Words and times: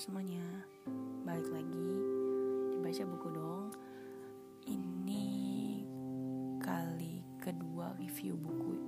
semuanya. 0.00 0.64
Balik 1.28 1.52
lagi 1.52 1.92
Dibaca 2.72 3.04
buku 3.04 3.28
dong. 3.36 3.68
Ini 4.64 5.28
kali 6.56 7.20
kedua 7.36 7.92
review 8.00 8.32
buku 8.40 8.79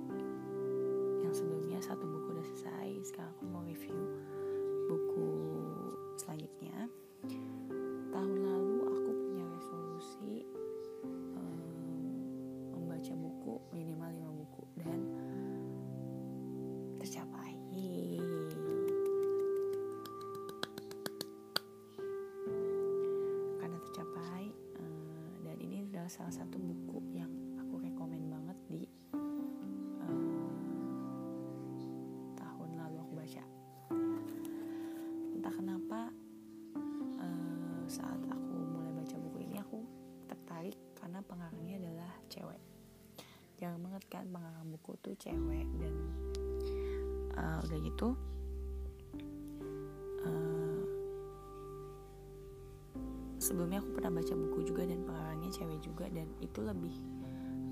salah 26.13 26.29
satu 26.29 26.61
buku 26.61 27.17
yang 27.17 27.33
aku 27.57 27.81
rekomen 27.81 28.29
banget 28.29 28.57
di 28.69 28.85
eh, 29.17 30.45
tahun 32.37 32.69
lalu 32.77 32.97
aku 33.01 33.13
baca. 33.17 33.43
Entah 35.33 35.53
kenapa 35.57 36.13
eh, 37.17 37.81
saat 37.89 38.21
aku 38.29 38.53
mulai 38.61 38.93
baca 38.93 39.17
buku 39.25 39.41
ini 39.41 39.57
aku 39.57 39.81
tertarik 40.29 40.77
karena 40.93 41.17
pengarangnya 41.25 41.81
adalah 41.81 42.13
cewek. 42.29 42.61
Jarang 43.57 43.81
banget 43.81 44.05
kan 44.05 44.29
pengarang 44.29 44.69
buku 44.69 44.93
tuh 45.01 45.17
cewek 45.17 45.65
dan 45.81 45.93
eh, 47.41 47.57
udah 47.57 47.79
gitu 47.89 48.13
sebelumnya 53.43 53.83
aku 53.83 53.99
pernah 53.99 54.11
baca 54.15 54.33
buku 54.39 54.59
juga 54.71 54.87
dan 54.87 55.02
cewek 55.53 55.77
juga 55.85 56.09
dan 56.09 56.25
itu 56.41 56.59
lebih 56.65 56.97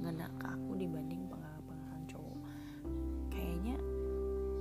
ngena 0.06 0.30
ke 0.38 0.46
aku 0.46 0.78
dibanding 0.78 1.26
pengarang-pengarang 1.26 2.06
cowok. 2.06 2.40
Kayaknya 3.34 3.78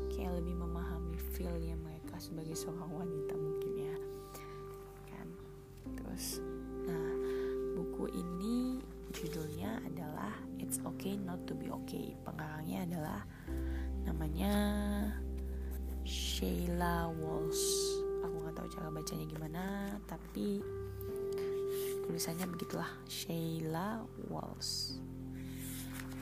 kayak 0.08 0.32
lebih 0.40 0.56
memahami 0.56 1.20
feelnya 1.36 1.76
mereka 1.76 2.16
sebagai 2.16 2.56
seorang 2.56 2.88
wanita 2.88 3.34
mungkin 3.36 3.72
ya 3.76 3.96
kan? 5.12 5.28
Terus 6.00 6.40
nah 6.88 7.12
buku 7.76 8.08
ini 8.16 8.80
judulnya 9.12 9.84
adalah 9.84 10.32
It's 10.56 10.80
Okay 10.80 11.20
Not 11.20 11.44
to 11.44 11.52
Be 11.52 11.68
Okay. 11.84 12.16
Pengarangnya 12.24 12.88
adalah 12.88 13.20
namanya 14.08 14.52
Sheila 16.08 17.12
Walsh. 17.20 18.00
Aku 18.24 18.34
nggak 18.44 18.56
tahu 18.56 18.68
cara 18.72 18.88
bacanya 18.92 19.26
gimana 19.28 19.64
tapi 20.08 20.79
tulisannya 22.10 22.50
begitulah 22.50 22.90
Sheila 23.06 24.02
Walsh. 24.26 24.98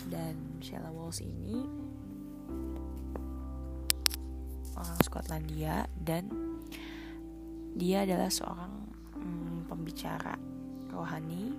Dan 0.04 0.60
Sheila 0.60 0.92
Walsh 0.92 1.24
ini 1.24 1.64
orang 4.76 5.00
Skotlandia 5.00 5.88
dan 5.96 6.28
dia 7.72 8.04
adalah 8.04 8.28
seorang 8.28 8.84
hmm, 9.16 9.64
pembicara 9.64 10.36
rohani 10.92 11.56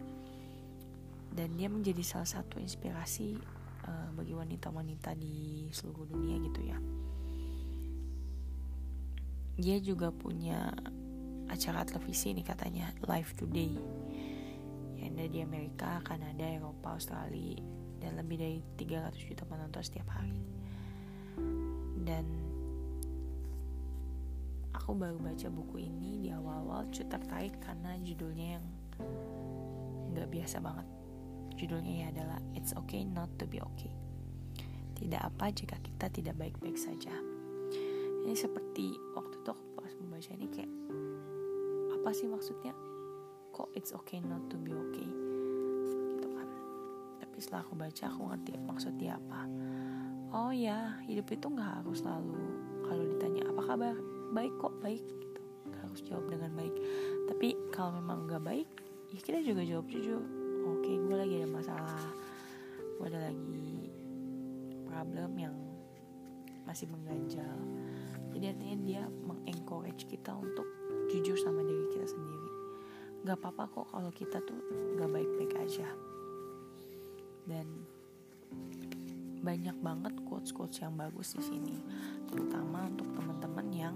dan 1.34 1.50
dia 1.58 1.66
menjadi 1.66 2.06
salah 2.06 2.30
satu 2.30 2.62
inspirasi 2.62 3.34
uh, 3.90 4.14
bagi 4.14 4.38
wanita-wanita 4.38 5.18
di 5.18 5.66
seluruh 5.74 6.06
dunia 6.06 6.38
gitu 6.46 6.62
ya. 6.70 6.78
Dia 9.58 9.82
juga 9.82 10.14
punya 10.14 10.70
acara 11.50 11.82
televisi 11.82 12.30
nih 12.38 12.46
katanya 12.46 12.94
Live 13.10 13.34
Today 13.34 13.74
ada 15.10 15.26
di 15.26 15.42
Amerika, 15.42 16.00
Kanada, 16.06 16.46
Eropa, 16.46 16.94
Australia 16.94 17.58
dan 18.00 18.16
lebih 18.16 18.38
dari 18.40 18.60
300 18.78 19.18
juta 19.20 19.44
penonton 19.44 19.84
setiap 19.84 20.08
hari. 20.14 20.40
Dan 22.00 22.26
aku 24.72 24.96
baru 24.96 25.20
baca 25.20 25.48
buku 25.52 25.86
ini 25.86 26.24
di 26.24 26.30
awal-awal 26.32 26.88
tertarik 26.94 27.60
karena 27.60 27.98
judulnya 28.00 28.58
yang 28.58 28.66
nggak 30.16 30.30
biasa 30.32 30.64
banget. 30.64 30.88
Judulnya 31.60 31.94
ya 31.94 32.06
adalah 32.16 32.40
It's 32.56 32.72
Okay 32.72 33.04
Not 33.04 33.36
to 33.42 33.46
Be 33.46 33.60
Okay. 33.60 33.92
Tidak 34.96 35.20
apa 35.20 35.52
jika 35.52 35.76
kita 35.80 36.08
tidak 36.12 36.36
baik-baik 36.40 36.80
saja. 36.80 37.12
Ini 38.24 38.36
seperti 38.36 38.96
waktu 39.16 39.36
itu 39.44 39.50
aku 39.52 39.66
pas 39.80 39.92
membaca 40.00 40.32
ini 40.36 40.48
kayak 40.52 40.72
apa 42.00 42.10
sih 42.16 42.28
maksudnya 42.28 42.72
kok 43.60 43.68
it's 43.76 43.92
okay 43.92 44.24
not 44.24 44.40
to 44.48 44.56
be 44.56 44.72
okay. 44.72 45.04
Gitu 46.16 46.28
kan. 46.32 46.48
Tapi 47.20 47.38
setelah 47.44 47.68
aku 47.68 47.76
baca 47.76 48.04
aku 48.08 48.22
ngerti 48.32 48.52
maksud 48.64 48.96
dia 48.96 49.20
apa. 49.20 49.44
Oh 50.32 50.56
ya 50.56 50.96
hidup 51.04 51.28
itu 51.28 51.52
nggak 51.52 51.84
harus 51.84 52.00
selalu 52.00 52.40
kalau 52.88 53.04
ditanya 53.04 53.44
apa 53.52 53.62
kabar? 53.68 53.96
Baik 54.32 54.56
kok 54.56 54.72
baik 54.80 55.04
gitu. 55.04 55.42
Nggak 55.68 55.82
harus 55.84 56.00
jawab 56.08 56.26
dengan 56.32 56.56
baik. 56.56 56.76
Tapi 57.28 57.48
kalau 57.76 58.00
memang 58.00 58.32
nggak 58.32 58.44
baik 58.48 58.70
ya 59.12 59.20
kita 59.20 59.44
juga 59.44 59.68
jawab 59.68 59.92
jujur. 59.92 60.24
Oke 60.64 60.96
gue 60.96 61.16
lagi 61.20 61.44
ada 61.44 61.50
masalah. 61.52 62.04
Gue 62.96 63.12
ada 63.12 63.28
lagi 63.28 63.92
problem 64.88 65.36
yang 65.36 65.56
masih 66.64 66.88
mengganjal. 66.88 67.60
Jadi 68.32 68.46
artinya 68.56 68.78
dia 68.88 69.02
mengencourage 69.28 70.08
kita 70.08 70.32
untuk 70.32 70.64
jujur 71.12 71.36
sama 71.36 71.66
diri 71.66 71.90
kita 71.92 72.08
sendiri 72.08 72.49
Gak 73.28 73.36
apa-apa 73.36 73.64
kok 73.68 73.88
kalau 73.92 74.12
kita 74.16 74.40
tuh 74.44 74.60
gak 74.96 75.12
baik-baik 75.12 75.54
aja. 75.60 75.88
Dan 77.44 77.68
banyak 79.40 79.76
banget 79.80 80.14
quotes-quotes 80.28 80.84
yang 80.84 80.96
bagus 81.00 81.36
di 81.36 81.44
sini. 81.44 81.78
Terutama 82.28 82.88
untuk 82.88 83.08
teman-teman 83.16 83.68
yang 83.72 83.96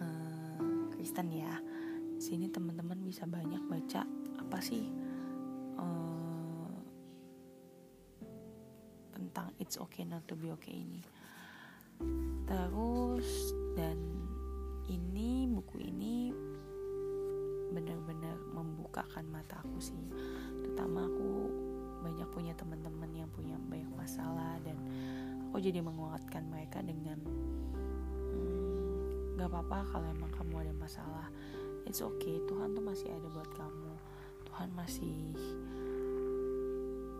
uh, 0.00 0.88
Kristen 0.92 1.32
ya. 1.32 1.60
Di 2.14 2.22
sini 2.22 2.48
teman-teman 2.48 3.00
bisa 3.04 3.28
banyak 3.28 3.60
baca 3.68 4.06
apa 4.38 4.58
sih 4.62 4.86
uh, 5.76 6.72
tentang 9.12 9.50
it's 9.58 9.80
okay 9.80 10.06
not 10.06 10.22
to 10.30 10.38
be 10.38 10.52
okay 10.54 10.84
ini. 10.84 11.02
Terus 12.44 13.52
dan 13.74 13.98
ini 14.88 15.48
buku 15.48 15.90
ini 15.90 16.30
benar-benar 17.74 18.38
membukakan 18.54 19.26
mata 19.28 19.58
aku 19.60 19.78
sih. 19.82 19.98
Terutama 20.62 21.10
aku 21.10 21.50
banyak 22.06 22.28
punya 22.30 22.52
teman-teman 22.54 23.10
yang 23.10 23.28
punya 23.34 23.58
banyak 23.66 23.90
masalah 23.98 24.54
dan 24.62 24.78
aku 25.50 25.58
jadi 25.58 25.82
menguatkan 25.82 26.46
mereka 26.46 26.84
dengan 26.84 27.18
hmm, 28.30 29.40
apa-apa 29.44 29.84
kalau 29.92 30.06
emang 30.08 30.30
kamu 30.32 30.64
ada 30.64 30.74
masalah. 30.78 31.26
It's 31.84 32.00
okay 32.00 32.40
Tuhan 32.48 32.72
tuh 32.72 32.84
masih 32.84 33.12
ada 33.12 33.28
buat 33.28 33.50
kamu. 33.52 33.92
Tuhan 34.48 34.68
masih 34.72 35.36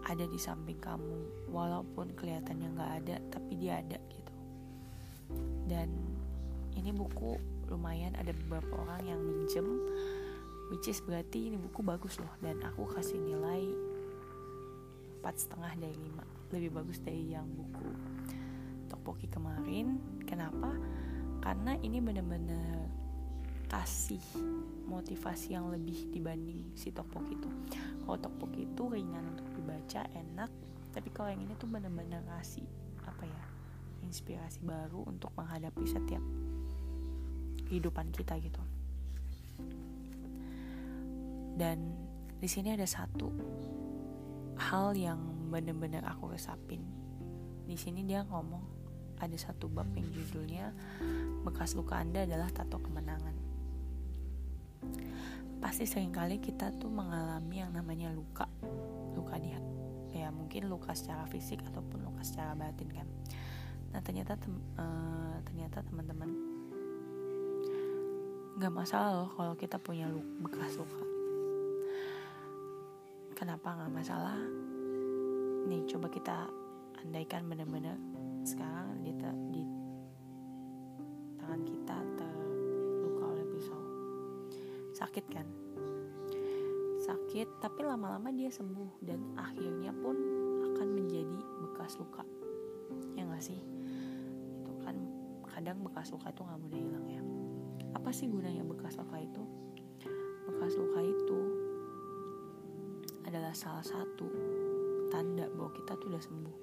ada 0.04 0.24
di 0.28 0.36
samping 0.36 0.78
kamu 0.78 1.48
walaupun 1.48 2.12
kelihatannya 2.16 2.68
nggak 2.76 2.92
ada 3.04 3.16
tapi 3.32 3.56
dia 3.56 3.80
ada 3.80 3.98
gitu. 4.08 4.34
Dan 5.64 5.88
ini 6.76 6.92
buku 6.92 7.40
lumayan 7.72 8.12
ada 8.20 8.30
beberapa 8.44 8.84
orang 8.84 9.02
yang 9.08 9.20
minjem 9.20 9.66
which 10.72 10.88
is 10.88 11.00
berarti 11.04 11.52
ini 11.52 11.56
buku 11.60 11.84
bagus 11.84 12.16
loh. 12.20 12.32
Dan 12.40 12.62
aku 12.64 12.88
kasih 12.92 13.20
nilai 13.20 13.64
empat 15.20 15.34
setengah 15.36 15.72
dari 15.76 15.96
lima. 15.96 16.24
Lebih 16.52 16.70
bagus 16.72 17.00
dari 17.00 17.32
yang 17.32 17.48
buku 17.52 17.88
Tokpoki 18.88 19.28
kemarin. 19.28 20.00
Kenapa? 20.24 20.72
Karena 21.44 21.76
ini 21.84 22.00
bener-bener 22.00 22.88
kasih 23.68 24.22
motivasi 24.88 25.56
yang 25.56 25.68
lebih 25.68 26.08
dibanding 26.14 26.72
si 26.78 26.94
Tokpoki 26.94 27.36
itu. 27.36 27.50
Kalau 28.04 28.16
Tokpoki 28.20 28.64
itu 28.64 28.82
ringan 28.88 29.36
untuk 29.36 29.48
dibaca 29.52 30.08
enak. 30.14 30.50
Tapi 30.94 31.08
kalau 31.10 31.28
yang 31.34 31.42
ini 31.42 31.52
tuh 31.58 31.66
bener-bener 31.68 32.22
kasih 32.38 32.64
apa 33.04 33.26
ya 33.28 33.44
inspirasi 34.04 34.62
baru 34.62 35.04
untuk 35.04 35.32
menghadapi 35.34 35.84
setiap 35.84 36.22
kehidupan 37.66 38.12
kita 38.12 38.36
gitu 38.38 38.62
dan 41.54 41.78
di 42.42 42.48
sini 42.50 42.74
ada 42.74 42.84
satu 42.84 43.30
hal 44.58 44.94
yang 44.98 45.50
bener-bener 45.50 46.02
aku 46.02 46.34
resapin. 46.34 46.82
Di 47.64 47.78
sini 47.78 48.02
dia 48.02 48.26
ngomong 48.26 48.62
ada 49.22 49.38
satu 49.38 49.70
bab 49.70 49.88
yang 49.94 50.10
judulnya 50.10 50.74
bekas 51.46 51.78
luka 51.78 52.02
anda 52.02 52.26
adalah 52.26 52.50
tato 52.50 52.82
kemenangan. 52.82 53.32
Pasti 55.62 55.86
sering 55.86 56.12
kali 56.12 56.42
kita 56.42 56.74
tuh 56.76 56.90
mengalami 56.90 57.62
yang 57.62 57.72
namanya 57.72 58.12
luka 58.12 58.50
luka 59.14 59.38
di 59.38 59.54
ya 60.14 60.30
mungkin 60.30 60.70
luka 60.70 60.94
secara 60.94 61.26
fisik 61.26 61.62
ataupun 61.70 62.02
luka 62.02 62.22
secara 62.26 62.54
batin 62.58 62.90
kan. 62.90 63.08
Nah 63.94 64.02
ternyata 64.02 64.34
tem, 64.38 64.54
uh, 64.78 65.38
ternyata 65.46 65.82
teman-teman 65.86 66.30
nggak 68.54 68.70
masalah 68.70 69.22
loh 69.22 69.30
kalau 69.34 69.54
kita 69.58 69.82
punya 69.82 70.06
bekas 70.38 70.78
luka 70.78 71.13
kenapa 73.34 73.74
nggak 73.74 73.92
masalah? 73.92 74.38
Nih 75.66 75.82
coba 75.90 76.06
kita 76.06 76.46
andaikan 77.02 77.50
benar-benar 77.50 77.98
sekarang 78.46 79.02
di, 79.02 79.10
di 79.50 79.62
tangan 81.42 81.62
kita 81.66 81.96
terluka 82.14 83.24
oleh 83.34 83.44
pisau. 83.50 83.82
Sakit 84.94 85.26
kan? 85.34 85.46
Sakit 87.02 87.58
tapi 87.58 87.82
lama-lama 87.82 88.30
dia 88.30 88.48
sembuh 88.54 89.02
dan 89.02 89.18
akhirnya 89.34 89.90
pun 89.90 90.14
akan 90.72 90.88
menjadi 90.94 91.38
bekas 91.66 91.98
luka. 91.98 92.22
Ya 93.18 93.26
nggak 93.26 93.42
sih? 93.42 93.58
Itu 94.62 94.72
kan 94.86 94.94
kadang 95.50 95.82
bekas 95.82 96.14
luka 96.14 96.30
itu 96.30 96.40
nggak 96.46 96.60
mudah 96.62 96.80
hilang 96.80 97.06
ya. 97.10 97.22
Apa 97.98 98.14
sih 98.14 98.30
gunanya 98.30 98.62
bekas 98.62 98.94
luka 98.94 99.18
itu? 99.18 99.42
Bekas 100.46 100.78
luka 100.78 101.02
itu 101.02 101.43
adalah 103.34 103.50
salah 103.50 103.82
satu 103.82 104.30
tanda 105.10 105.50
bahwa 105.50 105.74
kita 105.74 105.98
tuh 105.98 106.06
udah 106.14 106.22
sembuh 106.22 106.56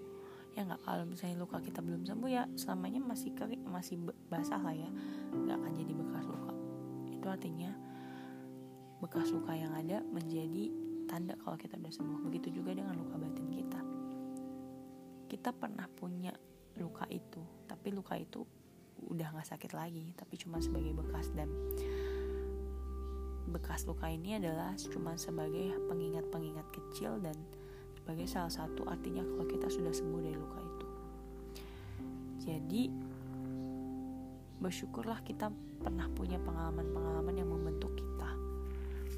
ya 0.56 0.68
nggak 0.68 0.84
kalau 0.84 1.04
misalnya 1.08 1.36
luka 1.40 1.60
kita 1.60 1.80
belum 1.84 2.04
sembuh 2.08 2.30
ya 2.32 2.44
selamanya 2.56 3.00
masih 3.04 3.32
kering 3.36 3.64
masih 3.68 4.00
basah 4.28 4.60
lah 4.60 4.76
ya 4.76 4.88
nggak 5.32 5.56
akan 5.60 5.72
jadi 5.76 5.92
bekas 5.96 6.26
luka 6.28 6.54
itu 7.12 7.28
artinya 7.28 7.72
bekas 9.02 9.34
luka 9.34 9.56
yang 9.58 9.74
ada 9.74 10.00
menjadi 10.14 10.72
tanda 11.12 11.36
kalau 11.44 11.60
kita 11.60 11.76
udah 11.76 11.92
sembuh. 11.92 12.20
Begitu 12.32 12.64
juga 12.64 12.72
dengan 12.72 12.96
luka 12.96 13.20
batin 13.20 13.52
kita. 13.52 13.82
Kita 15.28 15.52
pernah 15.52 15.92
punya 15.92 16.32
luka 16.80 17.04
itu, 17.12 17.44
tapi 17.68 17.92
luka 17.92 18.16
itu 18.16 18.48
udah 19.12 19.36
gak 19.36 19.58
sakit 19.58 19.76
lagi, 19.76 20.16
tapi 20.16 20.40
cuma 20.40 20.64
sebagai 20.64 20.96
bekas 20.96 21.34
dan 21.36 21.52
bekas 23.52 23.84
luka 23.86 24.08
ini 24.08 24.40
adalah 24.40 24.74
cuma 24.80 25.20
sebagai 25.20 25.76
pengingat-pengingat 25.92 26.68
kecil 26.72 27.20
dan 27.20 27.36
sebagai 28.00 28.26
salah 28.26 28.52
satu 28.52 28.88
artinya 28.88 29.22
kalau 29.22 29.46
kita 29.46 29.68
sudah 29.68 29.92
sembuh 29.92 30.22
dari 30.24 30.38
luka 30.40 30.60
itu. 30.64 30.88
Jadi 32.42 32.84
bersyukurlah 34.64 35.22
kita 35.28 35.52
pernah 35.84 36.08
punya 36.16 36.40
pengalaman-pengalaman 36.42 37.36
yang 37.36 37.50
membentuk 37.50 37.94
kita 37.98 38.12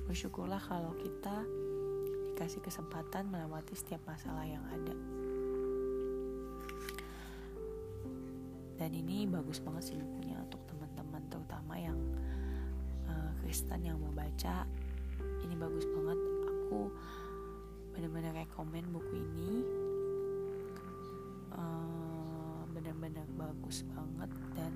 Bersyukurlah 0.04 0.60
kalau 0.60 0.92
kita 1.00 1.48
dikasih 2.34 2.60
kesempatan 2.60 3.32
melewati 3.32 3.72
setiap 3.72 4.04
masalah 4.04 4.44
yang 4.44 4.64
ada. 4.68 4.96
Dan 8.84 8.92
ini 8.92 9.24
bagus 9.30 9.64
banget 9.64 9.94
sih 9.94 9.96
bukunya 9.96 10.36
untuk 10.44 10.60
Kristen 13.54 13.86
yang 13.86 14.02
mau 14.02 14.10
baca. 14.18 14.66
Ini 15.46 15.54
bagus 15.62 15.86
banget. 15.86 16.18
Aku 16.50 16.90
benar-benar 17.94 18.34
rekomen 18.34 18.82
buku 18.90 19.14
ini. 19.14 19.62
Uh, 21.54 22.66
benar-benar 22.74 23.30
bagus 23.38 23.86
banget 23.94 24.34
dan 24.58 24.74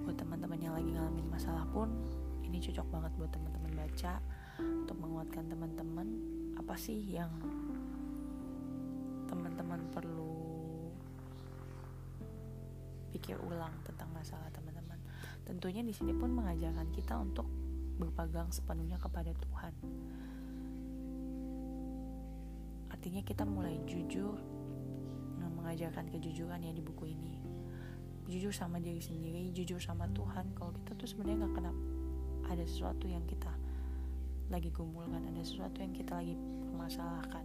buat 0.00 0.16
teman-teman 0.16 0.64
yang 0.64 0.72
lagi 0.72 0.96
ngalamin 0.96 1.28
masalah 1.28 1.68
pun 1.68 1.92
ini 2.40 2.56
cocok 2.56 2.88
banget 2.88 3.12
buat 3.20 3.28
teman-teman 3.36 3.72
baca 3.76 4.12
untuk 4.56 4.96
menguatkan 4.96 5.44
teman-teman 5.44 6.08
apa 6.56 6.72
sih 6.80 7.04
yang 7.04 7.28
teman-teman 9.28 9.84
perlu 9.92 10.40
pikir 13.12 13.36
ulang 13.44 13.76
tentang 13.84 14.08
masalah 14.16 14.48
teman-teman 14.56 14.79
tentunya 15.44 15.82
di 15.84 15.94
sini 15.94 16.12
pun 16.16 16.32
mengajarkan 16.32 16.88
kita 16.92 17.16
untuk 17.18 17.46
berpegang 18.00 18.48
sepenuhnya 18.48 18.96
kepada 18.96 19.32
Tuhan. 19.36 19.74
Artinya 22.90 23.22
kita 23.24 23.44
mulai 23.44 23.80
jujur 23.84 24.36
mengajarkan 25.60 26.08
kejujuran 26.08 26.64
ya 26.64 26.72
di 26.72 26.82
buku 26.82 27.12
ini. 27.12 27.36
Jujur 28.26 28.50
sama 28.50 28.80
diri 28.80 28.98
sendiri 28.98 29.52
jujur 29.52 29.78
sama 29.78 30.08
Tuhan. 30.10 30.56
Kalau 30.56 30.72
kita 30.72 30.96
tuh 30.96 31.08
sebenarnya 31.08 31.46
nggak 31.46 31.54
kenapa 31.60 31.82
ada 32.50 32.64
sesuatu 32.66 33.06
yang 33.06 33.22
kita 33.28 33.52
lagi 34.50 34.72
gumulkan 34.74 35.22
ada 35.30 35.42
sesuatu 35.46 35.78
yang 35.78 35.94
kita 35.94 36.18
lagi 36.18 36.34
permasalahkan 36.34 37.44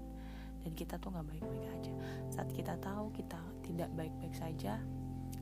dan 0.65 0.71
kita 0.73 0.97
tuh 0.97 1.13
nggak 1.13 1.27
baik-baik 1.27 1.65
aja. 1.79 1.93
Saat 2.33 2.49
kita 2.55 2.73
tahu 2.81 3.13
kita 3.13 3.37
tidak 3.61 3.89
baik-baik 3.93 4.33
saja 4.33 4.81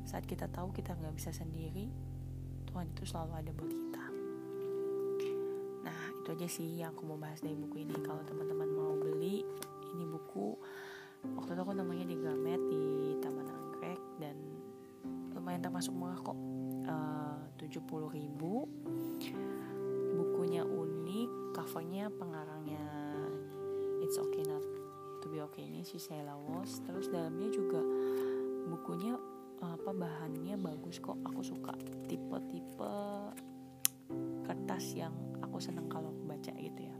saat 0.04 0.28
kita 0.28 0.52
tahu 0.52 0.76
kita 0.76 0.94
nggak 1.00 1.16
bisa 1.16 1.32
sendiri 1.32 1.88
Tuhan 2.74 2.90
itu 2.90 3.06
selalu 3.06 3.34
ada 3.38 3.52
buat 3.54 3.70
kita. 3.70 4.06
Nah 5.86 6.00
itu 6.10 6.28
aja 6.34 6.48
sih 6.50 6.81
yang 6.81 6.90
aku 6.90 7.06
mau 7.06 7.22
bahas 7.22 7.38
dari 7.38 7.54
buku 7.54 7.86
ini. 7.86 7.94
Kalau 8.02 8.25
teman-teman 8.25 8.66
mau 8.74 8.98
beli 8.98 9.46
ini 9.94 10.04
buku 10.10 10.58
waktu 11.38 11.54
itu 11.54 11.62
aku 11.62 11.78
namanya 11.78 12.10
di 12.10 12.18
Gramet 12.18 12.62
di 12.66 12.84
Taman 13.22 13.46
Anggrek 13.46 14.02
dan 14.18 14.34
lumayan 15.38 15.62
termasuk 15.62 15.94
murah 15.94 16.18
kok. 16.18 16.34
Eh, 16.90 17.38
tujuh 17.62 17.86
puluh 17.86 18.10
ribu. 18.10 18.66
Bukunya 20.18 20.66
unik 20.66 21.54
covernya 21.54 22.10
pengarangnya 22.10 22.81
It's 24.02 24.18
Okay 24.18 24.50
Not 24.50 24.66
To 25.22 25.30
Be 25.30 25.46
Okay 25.46 25.69
ini 25.69 25.86
si 25.86 26.02
Sheila 26.02 26.34
Walsh. 26.34 26.81
Terus 26.90 27.06
dalamnya 27.14 27.54
juga 27.54 27.86
bukunya 28.66 29.14
apa 29.65 29.92
bahannya 29.95 30.56
bagus 30.60 31.00
kok. 31.00 31.19
Aku 31.24 31.42
suka 31.44 31.74
tipe-tipe 32.07 32.95
kertas 34.44 34.86
yang 34.94 35.15
aku 35.39 35.57
seneng 35.63 35.88
kalau 35.88 36.12
aku 36.12 36.24
baca 36.27 36.51
gitu 36.56 36.81
ya. 36.83 36.98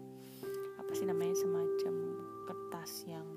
Apa 0.80 0.92
sih 0.96 1.04
namanya 1.04 1.36
semacam 1.36 1.96
kertas 2.48 2.92
yang 3.08 3.28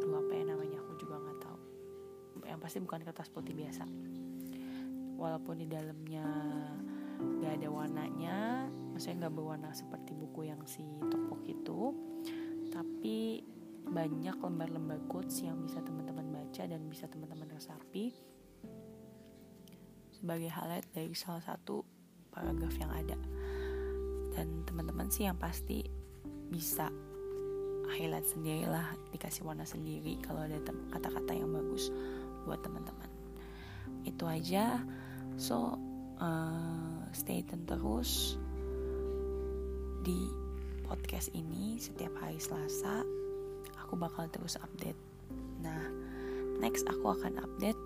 aduh 0.00 0.16
apa 0.22 0.32
ya 0.32 0.44
namanya 0.46 0.78
aku 0.82 0.92
juga 1.00 1.18
nggak 1.18 1.38
tahu. 1.42 1.58
Yang 2.46 2.60
pasti 2.62 2.78
bukan 2.82 3.00
kertas 3.02 3.28
putih 3.32 3.54
biasa. 3.54 3.84
Walaupun 5.20 5.60
di 5.60 5.66
dalamnya 5.68 6.24
gak 7.20 7.60
ada 7.60 7.68
warnanya 7.68 8.36
maksudnya 8.92 9.28
gak 9.28 9.34
berwarna 9.36 9.70
seperti 9.76 10.16
buku 10.16 10.48
yang 10.48 10.60
si 10.64 10.80
topok 11.12 11.44
itu 11.44 11.92
tapi 12.72 13.44
banyak 13.84 14.36
lembar-lembar 14.40 15.02
quotes 15.10 15.44
yang 15.44 15.60
bisa 15.60 15.82
teman-teman 15.84 16.29
baca 16.60 16.76
dan 16.76 16.92
bisa 16.92 17.08
teman-teman 17.08 17.48
resapi 17.56 18.12
sebagai 20.12 20.52
highlight 20.52 20.84
dari 20.92 21.16
salah 21.16 21.40
satu 21.40 21.80
paragraf 22.28 22.76
yang 22.76 22.92
ada. 22.92 23.16
Dan 24.36 24.68
teman-teman 24.68 25.08
sih 25.08 25.24
yang 25.24 25.40
pasti 25.40 25.88
bisa 26.52 26.92
highlight 27.96 28.28
sendiri 28.28 28.68
lah 28.68 28.92
dikasih 29.08 29.40
warna 29.40 29.64
sendiri 29.64 30.20
kalau 30.20 30.44
ada 30.44 30.60
kata-kata 30.92 31.32
yang 31.32 31.48
bagus 31.48 31.88
buat 32.44 32.60
teman-teman. 32.60 33.08
Itu 34.04 34.28
aja. 34.28 34.84
So 35.40 35.80
uh, 36.20 37.08
stay 37.16 37.40
tune 37.40 37.64
terus 37.64 38.36
di 40.04 40.28
podcast 40.84 41.32
ini 41.32 41.80
setiap 41.80 42.12
hari 42.20 42.36
Selasa. 42.36 43.00
Aku 43.80 43.96
bakal 43.96 44.28
terus 44.28 44.60
update. 44.60 45.00
Nah 45.64 46.09
next 46.60 46.84
aku 46.86 47.16
akan 47.16 47.40
update 47.40 47.80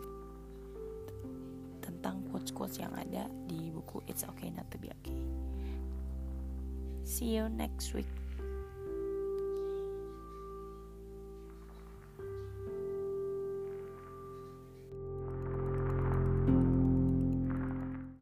tentang 1.78 2.26
quotes-quotes 2.28 2.82
yang 2.82 2.90
ada 2.98 3.30
di 3.46 3.70
buku 3.70 4.02
It's 4.10 4.26
Okay 4.26 4.50
Not 4.50 4.66
To 4.74 4.76
Be 4.82 4.90
Okay. 5.00 5.22
See 7.06 7.38
you 7.38 7.46
next 7.46 7.94
week 7.94 8.10